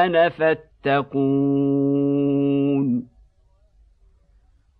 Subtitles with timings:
[0.04, 3.08] انا فاتقون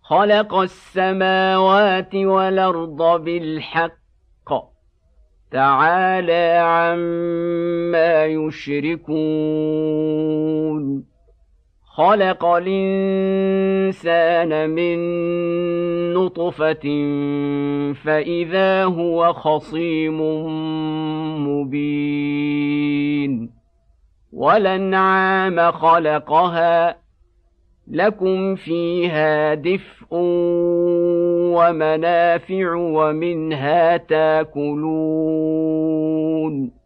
[0.01, 3.99] خلق السماوات والارض بالحق
[5.51, 11.08] تعالى عما يشركون
[11.99, 14.97] خلق الإنسان من
[16.13, 16.83] نطفة
[18.03, 20.21] فإذا هو خصيم
[21.47, 23.49] مبين
[24.33, 26.95] ولنعام خلقها
[27.91, 30.15] لكم فيها دفء
[31.51, 36.78] ومنافع ومنها تاكلون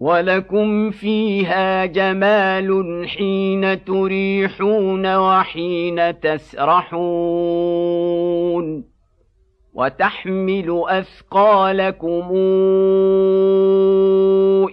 [0.00, 8.84] ولكم فيها جمال حين تريحون وحين تسرحون
[9.74, 12.28] وتحمل اثقالكم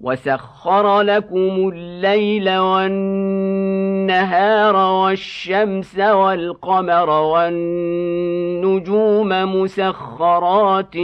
[0.00, 10.96] وسخر لكم الليل والنهار والشمس والقمر والنجوم مسخرات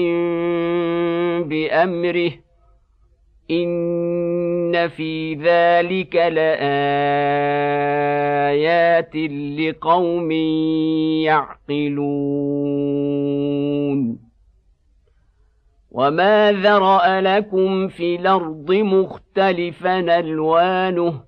[1.46, 2.30] بامره
[3.50, 9.16] ان في ذلك لايات
[9.58, 10.30] لقوم
[12.00, 14.23] يعقلون
[15.94, 21.20] وما ذرأ لكم في الأرض مختلفا ألوانه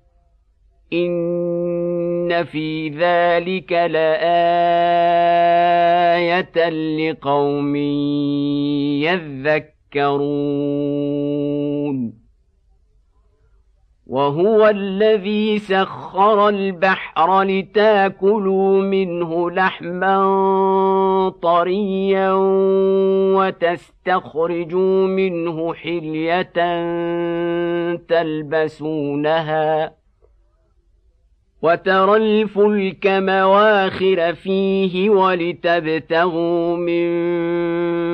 [0.93, 6.69] إن في ذلك لآية
[7.11, 7.75] لقوم
[9.95, 12.16] يذكرون
[14.09, 20.13] وهو الذي سخر البحر لتاكلوا منه لحما
[21.41, 22.31] طريا
[23.37, 26.41] وتستخرجوا منه حليه
[27.95, 29.91] تلبسونها
[31.61, 37.07] وترى الفلك مواخر فيه ولتبتغوا من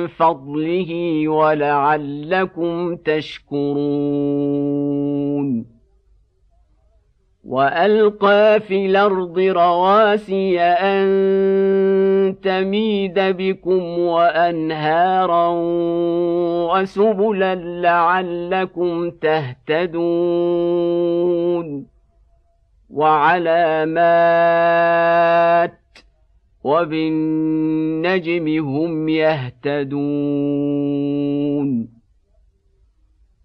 [0.06, 4.73] فضله ولعلكم تشكرون
[7.46, 11.06] والقى في الارض رواسي ان
[12.42, 15.48] تميد بكم وانهارا
[16.72, 21.86] وسبلا لعلكم تهتدون
[22.90, 25.78] وعلامات
[26.64, 31.93] وبالنجم هم يهتدون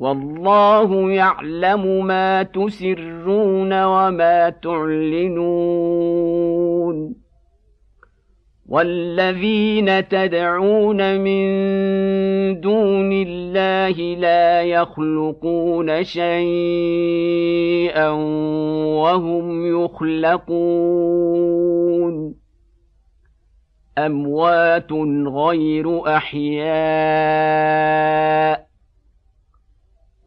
[0.00, 7.14] والله يعلم ما تسرون وما تعلنون
[8.68, 11.46] والذين تدعون من
[12.60, 18.08] دون الله لا يخلقون شيئا
[18.88, 22.34] وهم يخلقون
[23.98, 24.92] اموات
[25.28, 28.69] غير احياء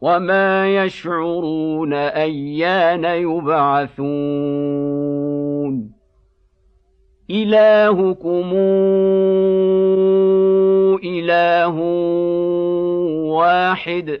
[0.04, 5.92] وما يشعرون ايان يبعثون
[7.30, 8.50] الهكم
[11.08, 11.76] اله
[13.28, 14.20] واحد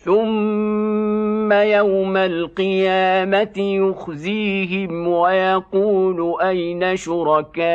[0.00, 7.68] ثم يوم القيامة يخزيهم ويقول أين شركائي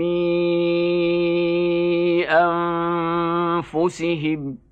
[2.27, 4.70] أنفسهم ۖ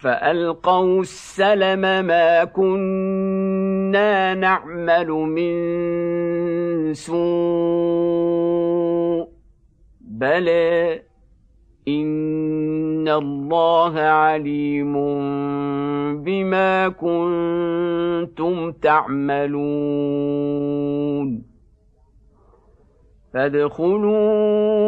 [0.00, 5.54] فألقوا السلم ما كنا نعمل من
[6.94, 9.28] سوء
[10.00, 10.48] بل
[11.88, 14.92] إن الله عليم
[16.22, 21.49] بما كنتم تعملون
[23.34, 24.82] فادخلوا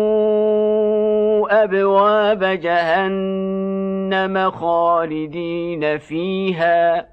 [1.64, 7.06] ابواب جهنم خالدين فيها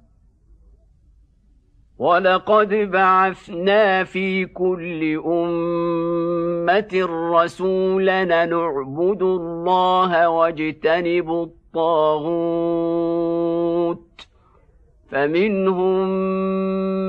[2.04, 7.06] ولقد بعثنا في كل أمة
[7.36, 14.26] رسولا نعبد الله واجتنب الطاغوت
[15.08, 16.06] فمنهم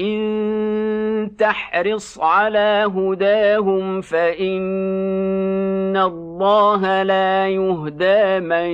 [0.00, 8.70] ان تحرص على هداهم فان الله لا يهدى من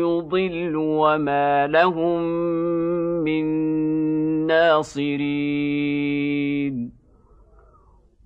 [0.00, 2.20] يضل وما لهم
[3.24, 3.44] من
[4.46, 6.99] ناصرين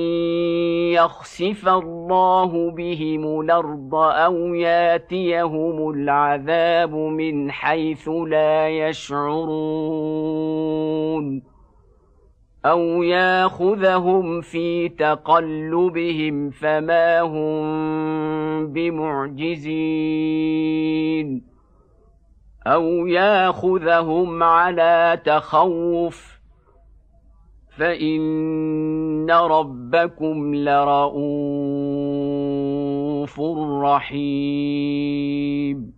[0.96, 11.42] يخسف الله بهم الارض او ياتيهم العذاب من حيث لا يشعرون
[12.66, 21.57] او ياخذهم في تقلبهم فما هم بمعجزين
[22.66, 26.38] او ياخذهم على تخوف
[27.76, 33.40] فان ربكم لرؤوف
[33.82, 35.97] رحيم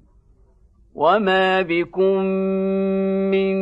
[0.95, 2.21] وما بكم
[3.33, 3.57] من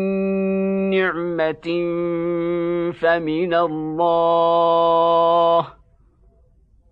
[0.90, 1.66] نعمه
[2.92, 5.83] فمن الله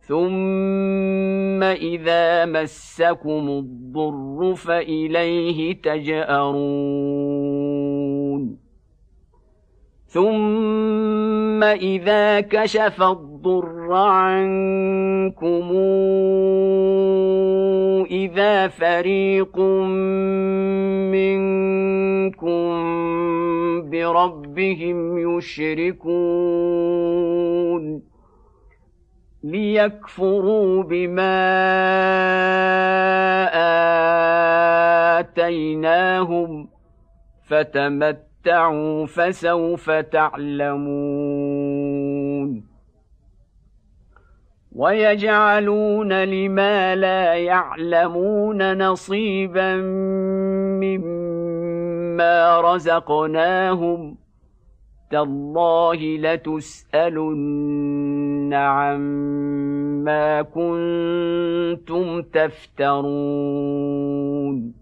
[0.03, 8.57] ثم اذا مسكم الضر فاليه تجارون
[10.07, 15.65] ثم اذا كشف الضر عنكم
[18.11, 19.59] اذا فريق
[21.11, 22.71] منكم
[23.91, 28.12] بربهم يشركون
[29.45, 31.35] ليكفروا بما
[35.21, 36.69] اتيناهم
[37.47, 42.65] فتمتعوا فسوف تعلمون
[44.73, 49.75] ويجعلون لما لا يعلمون نصيبا
[50.81, 54.17] مما رزقناهم
[55.11, 57.92] تالله لتسالن
[58.55, 64.73] عما نعم كنتم تفترون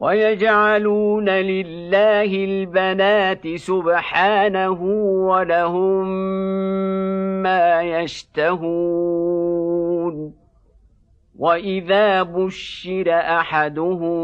[0.00, 6.06] ويجعلون لله البنات سبحانه ولهم
[7.42, 10.34] ما يشتهون
[11.38, 14.16] واذا بشر احدهم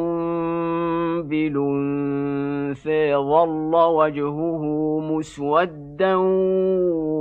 [1.22, 4.64] بالانثى ظل وجهه
[5.01, 6.14] مسودا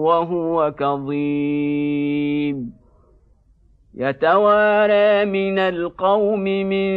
[0.06, 2.74] وهو كظيم
[3.96, 6.92] يتوارى من القوم من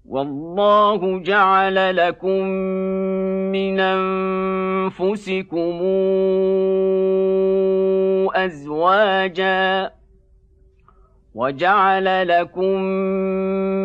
[0.08, 2.44] والله جعل لكم
[3.52, 5.74] من انفسكم
[8.42, 9.90] ازواجا
[11.34, 12.80] وجعل لكم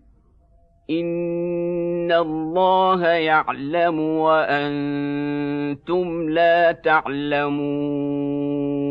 [0.91, 8.90] إن الله يعلم وأنتم لا تعلمون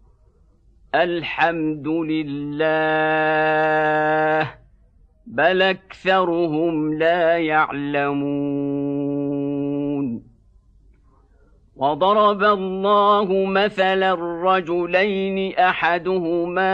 [0.95, 4.51] الحمد لله
[5.25, 10.23] بل اكثرهم لا يعلمون
[11.75, 16.71] وضرب الله مثلا الرجلين احدهما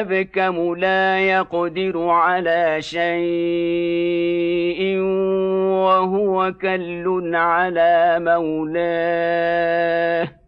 [0.00, 4.98] ابكم لا يقدر على شيء
[5.80, 10.41] وهو كل على مولاه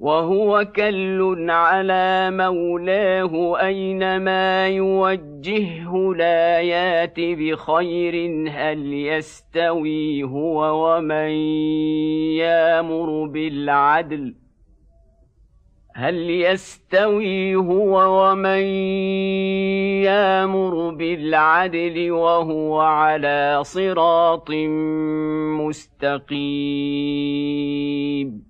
[0.00, 8.14] وهو كل على مولاه اينما يوجهه لا يات بخير
[8.50, 11.30] هل يستوي هو ومن
[12.40, 14.34] يامر بالعدل
[15.94, 18.62] هل يستوي هو ومن
[20.04, 24.50] يامر بالعدل وهو على صراط
[26.00, 28.49] مستقيم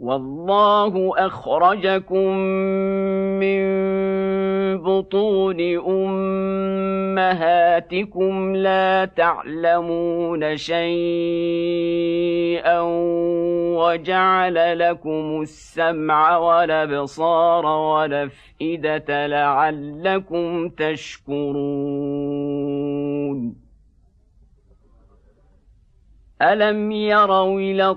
[0.00, 2.36] والله اخرجكم
[3.40, 3.60] من
[4.82, 12.80] بطون امهاتكم لا تعلمون شيئا
[13.76, 23.56] وجعل لكم السمع والابصار والافئده لعلكم تشكرون
[26.42, 27.96] الم يروا الى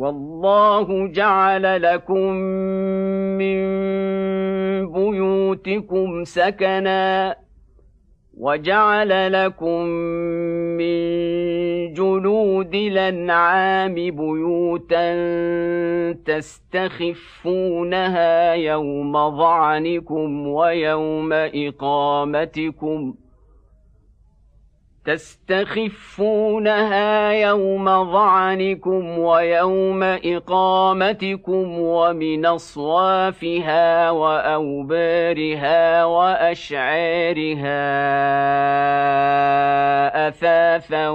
[0.00, 2.32] والله جعل لكم
[3.40, 3.58] من
[4.92, 7.36] بيوتكم سكنا
[8.38, 9.82] وجعل لكم
[10.80, 10.96] من
[11.92, 15.06] جلود الانعام بيوتا
[16.12, 23.29] تستخفونها يوم ظعنكم ويوم اقامتكم ۖ
[25.04, 36.58] تستخفونها يوم ظعنكم ويوم إقامتكم ومن أصوافها وأوبارها وأشعارها
[40.28, 41.08] أثاثا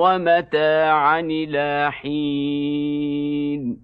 [0.00, 3.83] ومتاعا إلى حين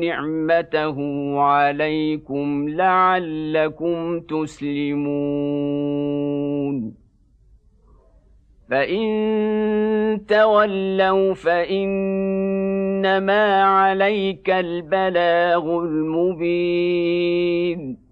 [0.00, 0.98] نعمته
[1.40, 6.94] عليكم لعلكم تسلمون
[8.70, 18.06] فإن تولوا فإنما عليك البلاغ المبين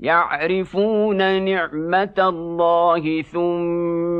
[0.00, 4.13] يعرفون نعمة الله ثم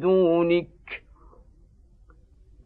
[0.00, 0.68] دونك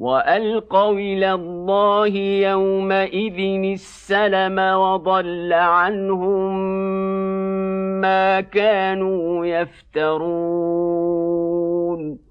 [0.01, 2.15] وألقوا إلى الله
[2.49, 3.39] يومئذ
[3.73, 6.59] السلم وضل عنهم
[8.01, 12.30] ما كانوا يفترون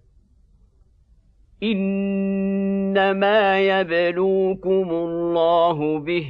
[1.63, 6.27] انما يبلوكم الله به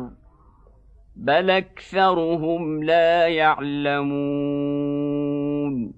[1.17, 5.93] بل اكثرهم لا يعلمون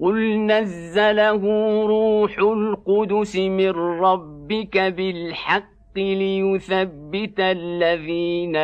[0.00, 1.40] قل نزله
[1.86, 8.56] روح القدس من ربك بالحق بالحق ليثبت الذين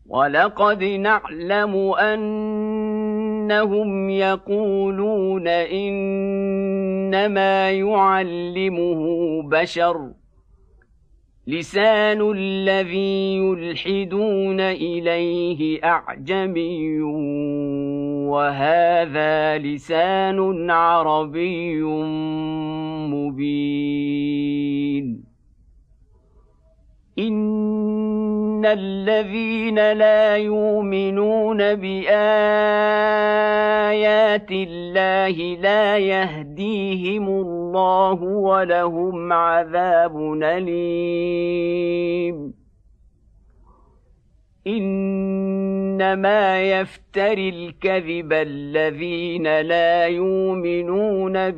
[0.09, 9.03] ولقد نعلم انهم يقولون انما يعلمه
[9.49, 10.09] بشر
[11.47, 17.01] لسان الذي يلحدون اليه اعجمي
[18.29, 21.83] وهذا لسان عربي
[23.07, 25.30] مبين
[27.27, 42.60] ان الذين لا يؤمنون بايات الله لا يهديهم الله ولهم عذاب اليم
[44.67, 51.55] انما يفتري الكذب الذين لا يؤمنون بايات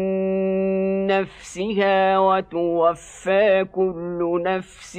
[1.07, 4.97] نفسها وتوفى كل نفس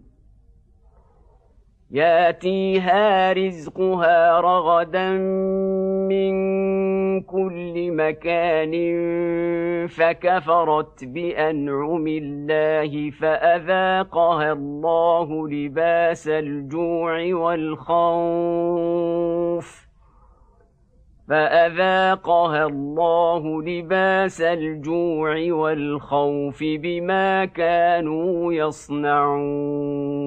[1.95, 5.09] ياتيها رزقها رغدا
[6.11, 6.35] من
[7.21, 8.73] كل مكان
[9.87, 19.85] فكفرت بانعم الله فاذاقها الله لباس الجوع والخوف
[21.29, 30.24] فاذاقها الله لباس الجوع والخوف بما كانوا يصنعون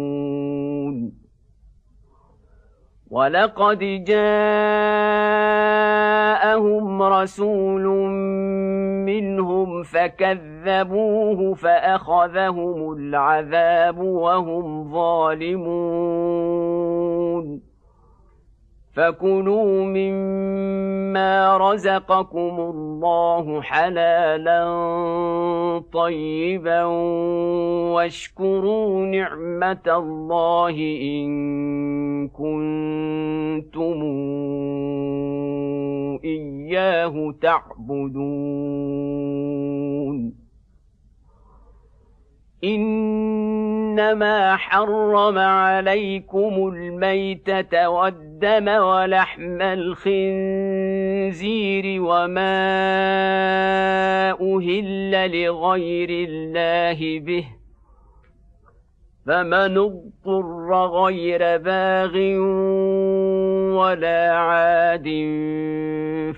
[3.11, 7.83] ولقد جاءهم رسول
[9.07, 17.68] منهم فكذبوه فاخذهم العذاب وهم ظالمون
[18.99, 24.59] فكلوا مما رزقكم الله حلالا
[25.93, 26.85] طيبا
[27.95, 30.71] واشكروا نعمه الله
[31.23, 31.29] ان
[32.29, 33.99] كنتم
[36.25, 40.39] اياه تعبدون
[42.65, 52.59] انما حرم عليكم الميته والدم الدم ولحم الخنزير وما
[54.39, 57.45] أهل لغير الله به
[59.27, 62.15] فمن اضطر غير باغ
[63.79, 65.09] ولا عاد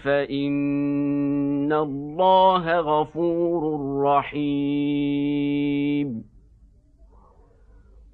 [0.04, 3.62] فإن الله غفور
[4.02, 6.29] رحيم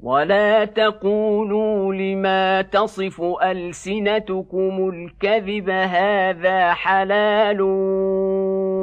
[0.07, 7.61] ولا تقولوا لما تصف السنتكم الكذب هذا حلال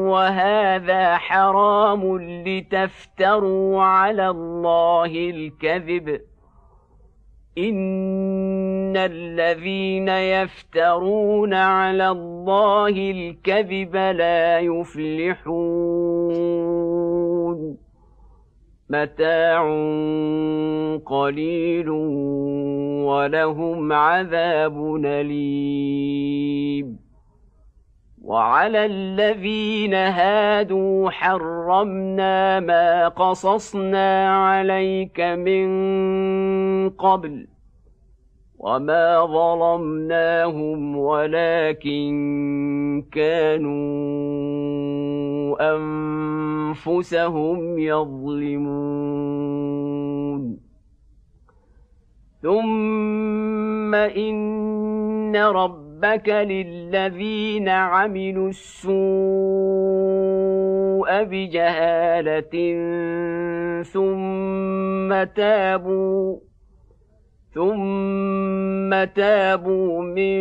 [0.09, 2.17] وهذا حرام
[2.47, 6.19] لتفتروا على الله الكذب
[7.57, 16.12] ان الذين يفترون على الله الكذب لا يفلحون
[18.89, 19.59] متاع
[21.05, 21.89] قليل
[23.07, 26.97] ولهم عذاب اليم
[28.23, 35.69] وعلى الذين هادوا حرمنا ما قصصنا عليك من
[36.89, 37.47] قبل
[38.59, 46.32] وما ظلمناهم ولكن كانوا أنفسهم
[46.74, 50.57] انفسهم يظلمون
[52.41, 62.53] ثم ان ربك للذين عملوا السوء بجهاله
[63.84, 66.38] ثم تابوا
[67.53, 70.36] ثم تابوا من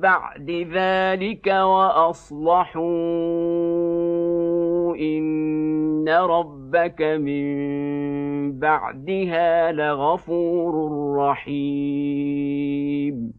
[0.00, 3.85] بعد ذلك واصلحوا
[5.00, 7.46] إن ربك من
[8.58, 10.74] بعدها لغفور
[11.16, 13.32] رحيم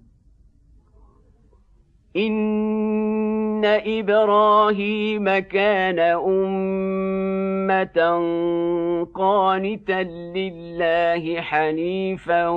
[2.18, 7.88] إن إبراهيم كان أمة
[9.16, 10.04] قانتا
[10.36, 12.48] لله حنيفا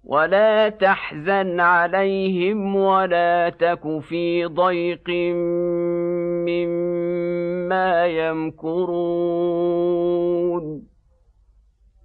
[0.05, 5.09] ولا تحزن عليهم ولا تك في ضيق
[6.47, 6.91] من
[7.71, 10.83] ما يمكرون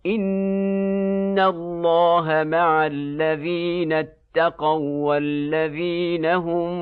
[0.05, 6.81] ان الله مع الذين اتقوا والذين هم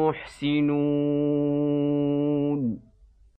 [0.00, 2.89] محسنون